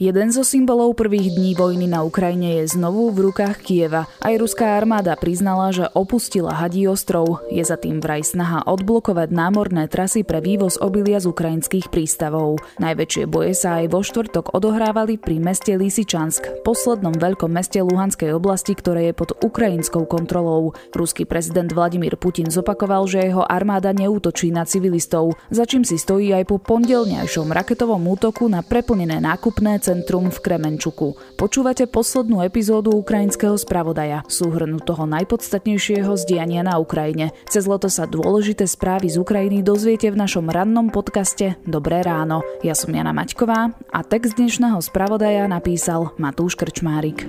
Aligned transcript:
Jeden 0.00 0.32
zo 0.32 0.40
symbolov 0.40 0.96
prvých 0.96 1.36
dní 1.36 1.52
vojny 1.52 1.84
na 1.84 2.00
Ukrajine 2.00 2.64
je 2.64 2.72
znovu 2.72 3.12
v 3.12 3.28
rukách 3.28 3.60
Kieva. 3.60 4.08
Aj 4.24 4.32
ruská 4.32 4.80
armáda 4.80 5.12
priznala, 5.12 5.76
že 5.76 5.92
opustila 5.92 6.56
Hadí 6.56 6.88
ostrov. 6.88 7.44
Je 7.52 7.60
za 7.60 7.76
tým 7.76 8.00
vraj 8.00 8.24
snaha 8.24 8.64
odblokovať 8.64 9.28
námorné 9.28 9.92
trasy 9.92 10.24
pre 10.24 10.40
vývoz 10.40 10.80
obilia 10.80 11.20
z 11.20 11.28
ukrajinských 11.28 11.92
prístavov. 11.92 12.64
Najväčšie 12.80 13.28
boje 13.28 13.52
sa 13.52 13.84
aj 13.84 13.92
vo 13.92 14.00
štvrtok 14.00 14.56
odohrávali 14.56 15.20
pri 15.20 15.36
meste 15.36 15.76
Lysyčansk, 15.76 16.64
poslednom 16.64 17.12
veľkom 17.20 17.52
meste 17.52 17.84
Luhanskej 17.84 18.32
oblasti, 18.32 18.72
ktoré 18.72 19.12
je 19.12 19.20
pod 19.20 19.36
ukrajinskou 19.44 20.08
kontrolou. 20.08 20.72
Ruský 20.96 21.28
prezident 21.28 21.68
Vladimír 21.68 22.16
Putin 22.16 22.48
zopakoval, 22.48 23.04
že 23.04 23.28
jeho 23.28 23.44
armáda 23.44 23.92
neútočí 23.92 24.48
na 24.48 24.64
civilistov, 24.64 25.36
za 25.52 25.68
čím 25.68 25.84
si 25.84 26.00
stojí 26.00 26.32
aj 26.32 26.48
po 26.48 26.56
pondelňajšom 26.56 27.52
raketovom 27.52 28.00
útoku 28.08 28.48
na 28.48 28.64
preplnené 28.64 29.20
nákupné 29.20 29.89
centrum 29.90 30.30
v 30.30 30.38
Kremenčuku. 30.38 31.18
Počúvate 31.34 31.90
poslednú 31.90 32.46
epizódu 32.46 32.94
ukrajinského 32.94 33.58
spravodaja, 33.58 34.22
súhrnu 34.30 34.78
toho 34.78 35.02
najpodstatnejšieho 35.10 36.14
zdiania 36.14 36.62
na 36.62 36.78
Ukrajine. 36.78 37.34
Cez 37.50 37.66
leto 37.66 37.90
sa 37.90 38.06
dôležité 38.06 38.70
správy 38.70 39.10
z 39.10 39.18
Ukrajiny 39.18 39.66
dozviete 39.66 40.06
v 40.14 40.20
našom 40.22 40.46
rannom 40.46 40.94
podcaste 40.94 41.58
Dobré 41.66 42.06
ráno. 42.06 42.46
Ja 42.62 42.78
som 42.78 42.94
Jana 42.94 43.10
Maťková 43.10 43.74
a 43.90 44.00
text 44.06 44.38
dnešného 44.38 44.78
spravodaja 44.78 45.50
napísal 45.50 46.14
Matúš 46.22 46.54
Krčmárik. 46.54 47.26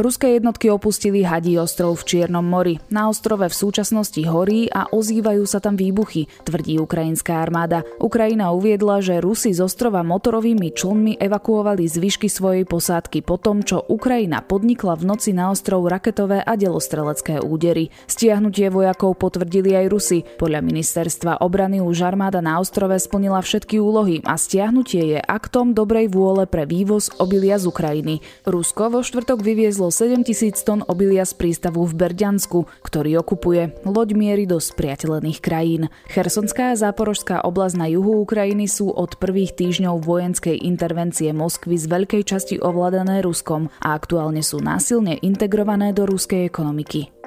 Ruské 0.00 0.40
jednotky 0.40 0.72
opustili 0.72 1.20
Hadí 1.20 1.60
ostrov 1.60 2.00
v 2.00 2.08
Čiernom 2.08 2.40
mori. 2.40 2.80
Na 2.88 3.12
ostrove 3.12 3.44
v 3.44 3.52
súčasnosti 3.52 4.24
horí 4.24 4.64
a 4.72 4.88
ozývajú 4.88 5.44
sa 5.44 5.60
tam 5.60 5.76
výbuchy, 5.76 6.32
tvrdí 6.48 6.80
ukrajinská 6.80 7.36
armáda. 7.36 7.84
Ukrajina 8.00 8.56
uviedla, 8.56 9.04
že 9.04 9.20
Rusi 9.20 9.52
z 9.52 9.60
ostrova 9.60 10.00
motorovými 10.00 10.72
člnmi 10.72 11.20
evakuovali 11.20 11.84
zvyšky 11.84 12.32
svojej 12.32 12.64
posádky 12.64 13.20
po 13.20 13.36
tom, 13.36 13.60
čo 13.60 13.84
Ukrajina 13.84 14.40
podnikla 14.40 14.96
v 14.96 15.12
noci 15.12 15.36
na 15.36 15.52
ostrov 15.52 15.84
raketové 15.84 16.40
a 16.40 16.56
delostrelecké 16.56 17.44
údery. 17.44 17.92
Stiahnutie 18.08 18.72
vojakov 18.72 19.20
potvrdili 19.20 19.76
aj 19.76 19.86
Rusi. 19.92 20.24
Podľa 20.40 20.64
ministerstva 20.64 21.44
obrany 21.44 21.84
už 21.84 22.00
armáda 22.00 22.40
na 22.40 22.56
ostrove 22.64 22.96
splnila 22.96 23.44
všetky 23.44 23.76
úlohy 23.76 24.24
a 24.24 24.40
stiahnutie 24.40 25.04
je 25.04 25.18
aktom 25.20 25.76
dobrej 25.76 26.08
vôle 26.08 26.48
pre 26.48 26.64
vývoz 26.64 27.12
obilia 27.20 27.60
z 27.60 27.68
Ukrajiny. 27.68 28.24
Rusko 28.48 28.88
vo 28.88 29.04
štvrtok 29.04 29.44
vyviezlo 29.44 29.81
doviezlo 29.82 30.14
7 30.14 30.22
tisíc 30.22 30.62
tón 30.62 30.86
obilia 30.86 31.26
z 31.26 31.34
prístavu 31.34 31.82
v 31.82 32.06
Berďansku, 32.06 32.70
ktorý 32.86 33.18
okupuje. 33.18 33.82
Loď 33.82 34.14
miery 34.14 34.46
do 34.46 34.62
spriateľených 34.62 35.42
krajín. 35.42 35.90
Chersonská 36.06 36.70
a 36.70 36.78
Záporožská 36.78 37.42
oblasť 37.42 37.74
na 37.82 37.90
juhu 37.90 38.22
Ukrajiny 38.22 38.70
sú 38.70 38.94
od 38.94 39.18
prvých 39.18 39.58
týždňov 39.58 40.06
vojenskej 40.06 40.54
intervencie 40.62 41.34
Moskvy 41.34 41.82
z 41.82 41.90
veľkej 41.90 42.22
časti 42.22 42.56
ovládané 42.62 43.26
Ruskom 43.26 43.74
a 43.82 43.98
aktuálne 43.98 44.46
sú 44.46 44.62
násilne 44.62 45.18
integrované 45.18 45.90
do 45.90 46.06
ruskej 46.06 46.46
ekonomiky. 46.46 47.21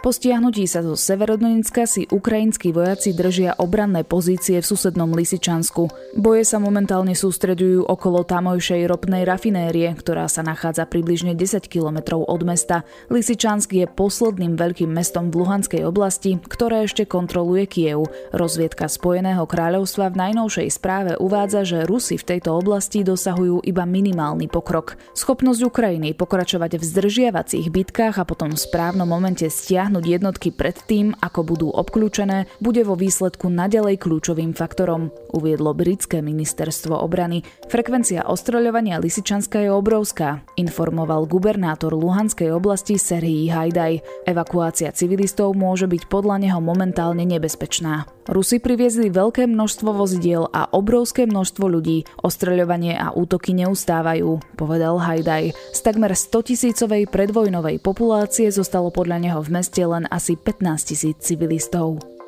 Po 0.00 0.16
stiahnutí 0.16 0.64
sa 0.64 0.80
zo 0.80 0.96
Severodonecka 0.96 1.84
si 1.84 2.08
ukrajinskí 2.08 2.72
vojaci 2.72 3.12
držia 3.12 3.52
obranné 3.60 4.00
pozície 4.00 4.56
v 4.56 4.64
susednom 4.64 5.12
Lisičansku. 5.12 6.16
Boje 6.16 6.48
sa 6.48 6.56
momentálne 6.56 7.12
sústredujú 7.12 7.84
okolo 7.84 8.24
tamojšej 8.24 8.88
ropnej 8.88 9.28
rafinérie, 9.28 9.92
ktorá 9.92 10.24
sa 10.32 10.40
nachádza 10.40 10.88
približne 10.88 11.36
10 11.36 11.68
kilometrov 11.68 12.24
od 12.24 12.40
mesta. 12.48 12.88
Lisičansk 13.12 13.76
je 13.76 13.84
posledným 13.84 14.56
veľkým 14.56 14.88
mestom 14.88 15.28
v 15.28 15.44
Luhanskej 15.44 15.84
oblasti, 15.84 16.40
ktoré 16.48 16.88
ešte 16.88 17.04
kontroluje 17.04 17.68
Kiev. 17.68 18.08
Rozviedka 18.32 18.88
Spojeného 18.88 19.44
kráľovstva 19.44 20.16
v 20.16 20.32
najnovšej 20.32 20.80
správe 20.80 21.12
uvádza, 21.20 21.68
že 21.68 21.84
Rusi 21.84 22.16
v 22.16 22.24
tejto 22.24 22.56
oblasti 22.56 23.04
dosahujú 23.04 23.68
iba 23.68 23.84
minimálny 23.84 24.48
pokrok. 24.48 24.96
Schopnosť 25.12 25.60
Ukrajiny 25.60 26.16
pokračovať 26.16 26.80
v 26.80 26.88
zdržiavacích 26.88 27.68
bitkách 27.68 28.16
a 28.16 28.24
potom 28.24 28.56
v 28.56 28.64
správnom 28.64 29.04
momente 29.04 29.44
stiahnuť 29.44 29.89
stiahnuť 29.90 30.06
jednotky 30.06 30.48
pred 30.54 30.78
tým, 30.86 31.18
ako 31.18 31.42
budú 31.42 31.68
obklúčené, 31.74 32.46
bude 32.62 32.86
vo 32.86 32.94
výsledku 32.94 33.50
nadalej 33.50 33.98
kľúčovým 33.98 34.54
faktorom, 34.54 35.10
uviedlo 35.34 35.74
britské 35.74 36.22
ministerstvo 36.22 36.94
obrany. 36.94 37.42
Frekvencia 37.66 38.22
ostreľovania 38.22 39.02
Lisičanska 39.02 39.58
je 39.58 39.74
obrovská, 39.74 40.46
informoval 40.54 41.26
gubernátor 41.26 41.90
Luhanskej 41.98 42.54
oblasti 42.54 43.02
Serhii 43.02 43.50
Hajdaj. 43.50 44.30
Evakuácia 44.30 44.94
civilistov 44.94 45.58
môže 45.58 45.90
byť 45.90 46.06
podľa 46.06 46.38
neho 46.38 46.62
momentálne 46.62 47.26
nebezpečná. 47.26 48.06
Rusi 48.30 48.62
priviezli 48.62 49.10
veľké 49.10 49.50
množstvo 49.50 49.90
vozidiel 49.90 50.46
a 50.54 50.70
obrovské 50.70 51.26
množstvo 51.26 51.66
ľudí. 51.66 52.06
Ostreľovanie 52.22 52.94
a 52.94 53.10
útoky 53.10 53.58
neustávajú, 53.58 54.54
povedal 54.54 55.02
Hajdaj. 55.02 55.50
Z 55.74 55.80
takmer 55.82 56.14
100 56.14 56.54
tisícovej 56.54 57.10
predvojnovej 57.10 57.82
populácie 57.82 58.46
zostalo 58.54 58.94
podľa 58.94 59.18
neho 59.18 59.40
v 59.42 59.50
meste 59.50 59.79
len 59.86 60.08
asi 60.10 60.36
15 60.36 60.84
tisíc 60.84 61.16
civilistov. 61.20 62.19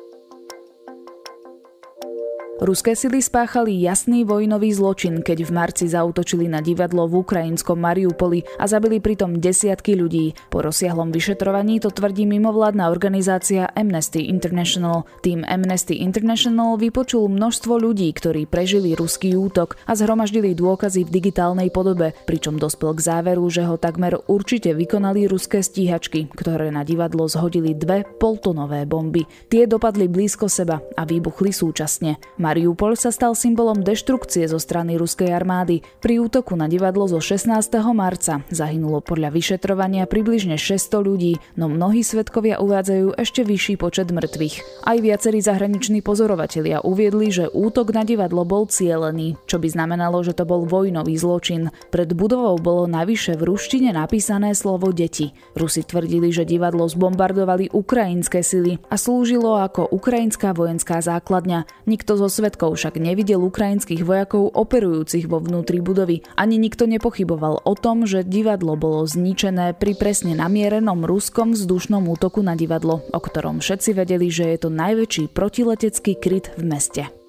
Ruské 2.63 2.95
sily 2.95 3.19
spáchali 3.19 3.75
jasný 3.83 4.23
vojnový 4.23 4.71
zločin, 4.71 5.19
keď 5.19 5.43
v 5.43 5.51
marci 5.51 5.83
zautočili 5.91 6.47
na 6.47 6.63
divadlo 6.63 7.11
v 7.11 7.19
ukrajinskom 7.19 7.75
Mariupoli 7.75 8.47
a 8.55 8.71
zabili 8.71 9.03
pritom 9.03 9.35
desiatky 9.35 9.99
ľudí. 9.99 10.31
Po 10.47 10.63
rozsiahlom 10.63 11.11
vyšetrovaní 11.11 11.83
to 11.83 11.91
tvrdí 11.91 12.23
mimovládna 12.23 12.87
organizácia 12.87 13.67
Amnesty 13.75 14.31
International. 14.31 15.03
Tým 15.19 15.43
Amnesty 15.43 15.99
International 16.07 16.79
vypočul 16.79 17.27
množstvo 17.27 17.83
ľudí, 17.83 18.07
ktorí 18.15 18.47
prežili 18.47 18.95
ruský 18.95 19.35
útok 19.35 19.75
a 19.83 19.99
zhromaždili 19.99 20.55
dôkazy 20.55 21.03
v 21.03 21.19
digitálnej 21.19 21.67
podobe, 21.67 22.15
pričom 22.23 22.55
dospel 22.55 22.95
k 22.95 23.03
záveru, 23.03 23.43
že 23.51 23.67
ho 23.67 23.75
takmer 23.75 24.15
určite 24.31 24.71
vykonali 24.71 25.27
ruské 25.27 25.59
stíhačky, 25.59 26.31
ktoré 26.31 26.71
na 26.71 26.87
divadlo 26.87 27.27
zhodili 27.27 27.75
dve 27.75 28.07
poltonové 28.07 28.87
bomby. 28.87 29.27
Tie 29.51 29.67
dopadli 29.67 30.07
blízko 30.07 30.47
seba 30.47 30.79
a 30.95 31.03
vybuchli 31.03 31.51
súčasne. 31.51 32.23
Mariupol 32.53 32.93
sa 32.93 33.09
stal 33.09 33.33
symbolom 33.33 33.81
deštrukcie 33.81 34.45
zo 34.45 34.61
strany 34.61 34.93
ruskej 34.93 35.33
armády. 35.33 35.81
Pri 35.97 36.21
útoku 36.21 36.53
na 36.53 36.69
divadlo 36.69 37.09
zo 37.09 37.17
16. 37.17 37.49
marca 37.97 38.45
zahynulo 38.53 39.01
podľa 39.01 39.33
vyšetrovania 39.33 40.05
približne 40.05 40.61
600 40.61 41.01
ľudí, 41.01 41.41
no 41.57 41.65
mnohí 41.65 42.05
svetkovia 42.05 42.61
uvádzajú 42.61 43.17
ešte 43.17 43.41
vyšší 43.41 43.81
počet 43.81 44.13
mŕtvych. 44.13 44.85
Aj 44.85 44.97
viacerí 45.01 45.41
zahraniční 45.41 46.05
pozorovatelia 46.05 46.85
uviedli, 46.85 47.33
že 47.33 47.49
útok 47.49 47.89
na 47.89 48.05
divadlo 48.05 48.45
bol 48.45 48.69
cielený, 48.69 49.33
čo 49.49 49.57
by 49.57 49.73
znamenalo, 49.73 50.21
že 50.21 50.37
to 50.37 50.45
bol 50.45 50.69
vojnový 50.69 51.17
zločin. 51.17 51.73
Pred 51.89 52.13
budovou 52.13 52.61
bolo 52.61 52.85
navyše 52.85 53.33
v 53.33 53.49
ruštine 53.49 53.97
napísané 53.97 54.53
slovo 54.53 54.93
deti. 54.93 55.33
Rusi 55.57 55.81
tvrdili, 55.81 56.29
že 56.29 56.45
divadlo 56.45 56.85
zbombardovali 56.85 57.73
ukrajinské 57.73 58.45
sily 58.45 58.77
a 58.93 59.01
slúžilo 59.01 59.57
ako 59.57 59.89
ukrajinská 59.89 60.53
vojenská 60.53 61.01
základňa. 61.01 61.89
Nikto 61.89 62.13
zo 62.13 62.29
svetkov 62.43 62.75
však 62.75 62.99
nevidel 62.99 63.39
ukrajinských 63.39 64.03
vojakov 64.03 64.51
operujúcich 64.51 65.31
vo 65.31 65.39
vnútri 65.39 65.79
budovy. 65.79 66.27
Ani 66.35 66.59
nikto 66.59 66.83
nepochyboval 66.91 67.63
o 67.63 67.73
tom, 67.79 68.03
že 68.03 68.27
divadlo 68.27 68.75
bolo 68.75 69.07
zničené 69.07 69.79
pri 69.79 69.95
presne 69.95 70.35
namierenom 70.35 71.07
ruskom 71.07 71.55
vzdušnom 71.55 72.03
útoku 72.11 72.43
na 72.43 72.59
divadlo, 72.59 72.99
o 73.15 73.19
ktorom 73.23 73.63
všetci 73.63 73.95
vedeli, 73.95 74.27
že 74.27 74.51
je 74.51 74.57
to 74.59 74.69
najväčší 74.75 75.31
protiletecký 75.31 76.19
kryt 76.19 76.51
v 76.59 76.67
meste. 76.67 77.22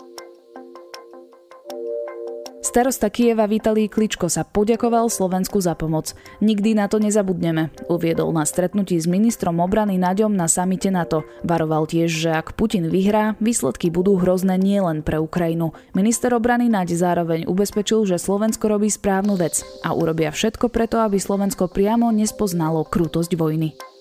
Starosta 2.74 3.06
Kieva 3.06 3.46
Vitalý 3.46 3.86
Kličko 3.86 4.26
sa 4.26 4.42
poďakoval 4.42 5.06
Slovensku 5.06 5.62
za 5.62 5.78
pomoc. 5.78 6.10
Nikdy 6.42 6.74
na 6.74 6.91
to 6.91 6.98
nezabudneme, 6.98 7.71
uviedol 7.86 8.34
na 8.34 8.42
stretnutí 8.42 8.98
s 8.98 9.06
ministrom 9.06 9.62
obrany 9.62 9.94
Naďom 9.94 10.34
na 10.34 10.50
samite 10.50 10.91
NATO. 10.91 11.22
Varoval 11.47 11.86
tiež, 11.86 12.10
že 12.10 12.34
ak 12.34 12.59
Putin 12.59 12.91
vyhrá, 12.91 13.38
výsledky 13.38 13.94
budú 13.94 14.18
hrozné 14.18 14.59
nielen 14.59 15.06
pre 15.06 15.22
Ukrajinu. 15.22 15.71
Minister 15.94 16.34
obrany 16.34 16.66
Naď 16.66 16.98
zároveň 16.98 17.47
ubezpečil, 17.47 18.10
že 18.10 18.18
Slovensko 18.18 18.66
robí 18.66 18.91
správnu 18.91 19.38
vec 19.38 19.62
a 19.86 19.94
urobia 19.94 20.34
všetko 20.34 20.66
preto, 20.66 20.98
aby 20.98 21.22
Slovensko 21.22 21.70
priamo 21.70 22.10
nespoznalo 22.10 22.82
krutosť 22.91 23.38
vojny. 23.38 23.93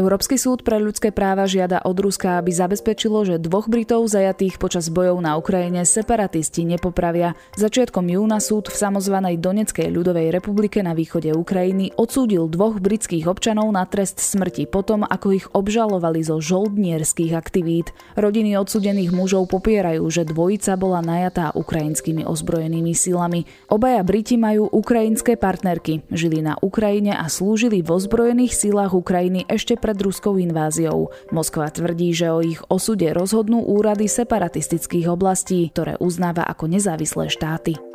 Európsky 0.00 0.40
súd 0.40 0.64
pre 0.64 0.80
ľudské 0.80 1.12
práva 1.12 1.44
žiada 1.44 1.84
od 1.84 1.92
Ruska, 2.00 2.40
aby 2.40 2.48
zabezpečilo, 2.48 3.20
že 3.28 3.36
dvoch 3.36 3.68
Britov 3.68 4.08
zajatých 4.08 4.56
počas 4.56 4.88
bojov 4.88 5.20
na 5.20 5.36
Ukrajine 5.36 5.84
separatisti 5.84 6.64
nepopravia. 6.64 7.36
Začiatkom 7.60 8.08
júna 8.08 8.40
súd 8.40 8.72
v 8.72 8.80
samozvanej 8.80 9.36
Doneckej 9.36 9.92
ľudovej 9.92 10.32
republike 10.32 10.80
na 10.80 10.96
východe 10.96 11.36
Ukrajiny 11.36 11.92
odsúdil 12.00 12.48
dvoch 12.48 12.80
britských 12.80 13.28
občanov 13.28 13.68
na 13.76 13.84
trest 13.84 14.24
smrti 14.24 14.64
potom, 14.72 15.04
ako 15.04 15.26
ich 15.36 15.46
obžalovali 15.52 16.24
zo 16.24 16.40
žoldnierských 16.40 17.36
aktivít. 17.36 17.92
Rodiny 18.16 18.56
odsudených 18.56 19.12
mužov 19.12 19.52
popierajú, 19.52 20.08
že 20.08 20.24
dvojica 20.24 20.80
bola 20.80 21.04
najatá 21.04 21.52
ukrajinskými 21.52 22.24
ozbrojenými 22.24 22.96
silami. 22.96 23.44
Obaja 23.68 24.00
Briti 24.00 24.40
majú 24.40 24.64
ukrajinské 24.64 25.36
partnerky, 25.36 26.08
žili 26.08 26.40
na 26.40 26.56
Ukrajine 26.64 27.12
a 27.20 27.28
slúžili 27.28 27.84
v 27.84 27.92
ozbrojených 27.92 28.56
silách 28.56 28.96
Ukrajiny 28.96 29.44
ešte 29.50 29.74
pred 29.74 29.89
ruskou 29.98 30.38
inváziou. 30.38 31.10
Moskva 31.34 31.74
tvrdí, 31.74 32.14
že 32.14 32.30
o 32.30 32.38
ich 32.38 32.62
osude 32.70 33.10
rozhodnú 33.10 33.66
úrady 33.66 34.06
separatistických 34.06 35.10
oblastí, 35.10 35.66
ktoré 35.74 35.98
uznáva 35.98 36.46
ako 36.46 36.70
nezávislé 36.70 37.26
štáty. 37.26 37.89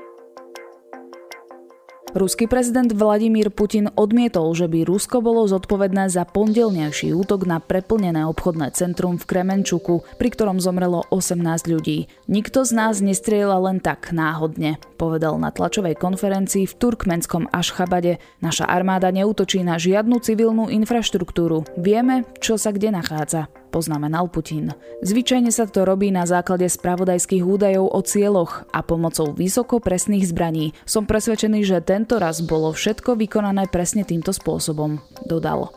Ruský 2.15 2.47
prezident 2.47 2.87
Vladimír 2.95 3.51
Putin 3.51 3.91
odmietol, 3.91 4.55
že 4.55 4.71
by 4.71 4.87
Rusko 4.87 5.19
bolo 5.19 5.43
zodpovedné 5.51 6.07
za 6.07 6.23
pondelnejší 6.23 7.11
útok 7.11 7.43
na 7.43 7.59
preplnené 7.59 8.23
obchodné 8.23 8.71
centrum 8.71 9.19
v 9.19 9.27
Kremenčuku, 9.27 10.07
pri 10.15 10.31
ktorom 10.31 10.63
zomrelo 10.63 11.03
18 11.11 11.43
ľudí. 11.67 12.07
Nikto 12.31 12.63
z 12.63 12.71
nás 12.71 13.03
nestrieľa 13.03 13.59
len 13.67 13.83
tak 13.83 14.15
náhodne, 14.15 14.79
povedal 14.95 15.35
na 15.35 15.51
tlačovej 15.51 15.99
konferencii 15.99 16.63
v 16.63 16.77
turkmenskom 16.79 17.51
Ašchabade. 17.51 18.23
Naša 18.39 18.63
armáda 18.63 19.11
neútočí 19.11 19.59
na 19.67 19.75
žiadnu 19.75 20.23
civilnú 20.23 20.71
infraštruktúru. 20.71 21.67
Vieme, 21.75 22.23
čo 22.39 22.55
sa 22.55 22.71
kde 22.71 22.95
nachádza 22.95 23.51
poznamenal 23.75 24.31
Putin. 24.31 24.71
Zvyčajne 25.03 25.51
sa 25.51 25.67
to 25.67 25.83
robí 25.83 26.07
na 26.07 26.23
základe 26.23 26.63
spravodajských 26.71 27.43
údajov 27.43 27.91
o 27.91 27.99
cieľoch 27.99 28.63
a 28.71 28.79
pomocou 28.79 29.35
vysoko 29.35 29.83
presných 29.83 30.31
zbraní. 30.31 30.71
Som 30.87 31.03
presvedčený, 31.03 31.67
že 31.67 31.83
tento 31.83 32.15
raz 32.15 32.39
bolo 32.39 32.71
všetko 32.71 33.19
vykonané 33.19 33.67
presne 33.67 34.07
týmto 34.07 34.31
spôsobom, 34.31 35.03
dodal. 35.27 35.75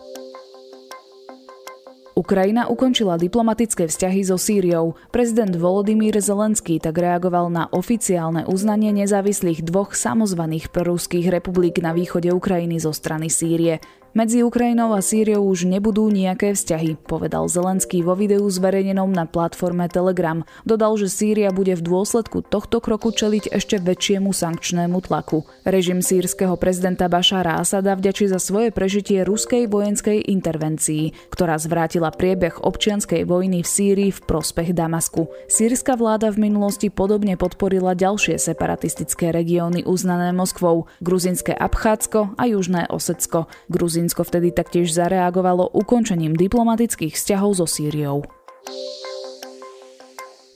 Ukrajina 2.18 2.66
ukončila 2.66 3.14
diplomatické 3.14 3.86
vzťahy 3.86 4.26
so 4.26 4.34
Sýriou. 4.34 4.98
Prezident 5.14 5.54
Volodymyr 5.54 6.18
Zelenský 6.18 6.82
tak 6.82 6.98
reagoval 6.98 7.46
na 7.46 7.70
oficiálne 7.70 8.42
uznanie 8.42 8.90
nezávislých 8.90 9.62
dvoch 9.62 9.94
samozvaných 9.94 10.74
proruských 10.74 11.30
republik 11.30 11.78
na 11.78 11.94
východe 11.94 12.34
Ukrajiny 12.34 12.82
zo 12.82 12.90
strany 12.90 13.30
Sýrie. 13.30 13.78
Medzi 14.16 14.40
Ukrajinou 14.40 14.96
a 14.96 15.04
Sýriou 15.04 15.44
už 15.52 15.68
nebudú 15.68 16.08
nejaké 16.08 16.56
vzťahy, 16.56 16.96
povedal 16.96 17.44
Zelenský 17.44 18.00
vo 18.00 18.16
videu 18.16 18.40
zverejnenom 18.48 19.12
na 19.12 19.28
platforme 19.28 19.84
Telegram. 19.84 20.48
Dodal, 20.64 20.96
že 20.96 21.12
Sýria 21.12 21.52
bude 21.52 21.76
v 21.76 21.84
dôsledku 21.84 22.40
tohto 22.40 22.80
kroku 22.80 23.12
čeliť 23.12 23.52
ešte 23.52 23.76
väčšiemu 23.78 24.32
sankčnému 24.32 25.04
tlaku. 25.04 25.44
Režim 25.68 26.00
sírskeho 26.00 26.56
prezidenta 26.56 27.04
Bašára 27.06 27.60
Asada 27.60 27.94
vďačí 27.94 28.32
za 28.32 28.40
svoje 28.40 28.72
prežitie 28.72 29.28
ruskej 29.28 29.68
vojenskej 29.68 30.24
intervencii, 30.24 31.28
ktorá 31.28 31.60
zvrátila 31.60 32.08
priebeh 32.08 32.64
občianskej 32.64 33.28
vojny 33.28 33.60
v 33.60 33.68
Sýrii 33.68 34.10
v 34.10 34.24
prospech 34.24 34.72
Damasku. 34.72 35.30
Sýrska 35.52 36.00
vláda 36.00 36.32
v 36.32 36.48
minulosti 36.48 36.88
podobne 36.88 37.36
podporila 37.36 37.92
ďalšie 37.92 38.40
separatistické 38.40 39.36
regióny 39.36 39.84
uznané 39.84 40.32
Moskvou, 40.32 40.90
gruzinské 41.04 41.52
Abchádzko 41.52 42.40
a 42.40 42.42
južné 42.50 42.88
Osecko. 42.90 43.52
Gruzin 43.68 44.07
Gruzínsko 44.08 44.24
vtedy 44.24 44.56
taktiež 44.56 44.88
zareagovalo 44.96 45.68
ukončením 45.68 46.32
diplomatických 46.32 47.12
vzťahov 47.12 47.60
so 47.60 47.68
Sýriou. 47.68 48.37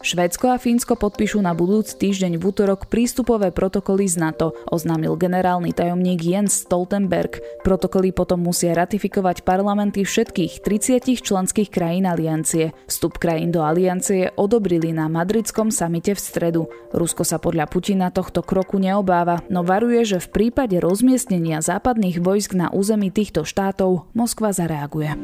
Švédsko 0.02 0.50
a 0.50 0.58
Fínsko 0.58 0.98
podpíšu 0.98 1.38
na 1.38 1.54
budúci 1.54 1.94
týždeň 1.94 2.34
v 2.34 2.50
útorok 2.50 2.90
prístupové 2.90 3.54
protokoly 3.54 4.10
z 4.10 4.18
NATO, 4.18 4.50
oznámil 4.66 5.14
generálny 5.14 5.70
tajomník 5.70 6.18
Jens 6.26 6.66
Stoltenberg. 6.66 7.38
Protokoly 7.62 8.10
potom 8.10 8.42
musia 8.42 8.74
ratifikovať 8.74 9.46
parlamenty 9.46 10.02
všetkých 10.02 10.58
30 10.66 11.22
členských 11.22 11.70
krajín 11.70 12.10
aliancie. 12.10 12.74
Vstup 12.90 13.22
krajín 13.22 13.54
do 13.54 13.62
aliancie 13.62 14.34
odobrili 14.34 14.90
na 14.90 15.06
madridskom 15.06 15.70
samite 15.70 16.18
v 16.18 16.20
stredu. 16.20 16.62
Rusko 16.90 17.22
sa 17.22 17.38
podľa 17.38 17.70
Putina 17.70 18.10
tohto 18.10 18.42
kroku 18.42 18.82
neobáva, 18.82 19.46
no 19.54 19.62
varuje, 19.62 20.02
že 20.02 20.18
v 20.18 20.50
prípade 20.50 20.82
rozmiestnenia 20.82 21.62
západných 21.62 22.18
vojsk 22.18 22.58
na 22.58 22.74
území 22.74 23.14
týchto 23.14 23.46
štátov 23.46 24.10
Moskva 24.18 24.50
zareaguje. 24.50 25.14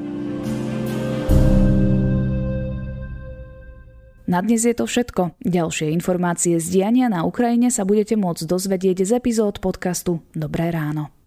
Na 4.29 4.45
dnes 4.45 4.61
je 4.61 4.77
to 4.77 4.85
všetko. 4.85 5.41
Ďalšie 5.41 5.89
informácie 5.89 6.61
z 6.61 6.67
diania 6.69 7.09
na 7.09 7.25
Ukrajine 7.25 7.73
sa 7.73 7.89
budete 7.89 8.13
môcť 8.13 8.45
dozvedieť 8.45 9.09
z 9.09 9.17
epizód 9.17 9.57
podcastu 9.65 10.21
Dobré 10.37 10.69
ráno. 10.69 11.18